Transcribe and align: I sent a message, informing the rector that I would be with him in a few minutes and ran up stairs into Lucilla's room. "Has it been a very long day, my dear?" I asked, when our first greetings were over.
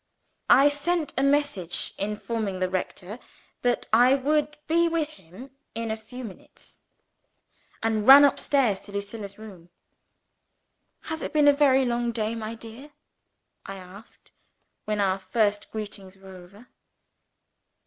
I 0.49 0.69
sent 0.69 1.13
a 1.15 1.21
message, 1.21 1.93
informing 1.99 2.57
the 2.59 2.71
rector 2.71 3.19
that 3.61 3.85
I 3.93 4.15
would 4.15 4.57
be 4.65 4.87
with 4.87 5.09
him 5.09 5.51
in 5.75 5.91
a 5.91 5.95
few 5.95 6.23
minutes 6.23 6.81
and 7.83 8.07
ran 8.07 8.25
up 8.25 8.39
stairs 8.39 8.79
into 8.79 8.93
Lucilla's 8.93 9.37
room. 9.37 9.69
"Has 11.01 11.21
it 11.21 11.33
been 11.33 11.47
a 11.47 11.53
very 11.53 11.85
long 11.85 12.11
day, 12.11 12.33
my 12.33 12.55
dear?" 12.55 12.93
I 13.67 13.75
asked, 13.75 14.31
when 14.85 14.99
our 14.99 15.19
first 15.19 15.69
greetings 15.71 16.17
were 16.17 16.33
over. 16.35 16.69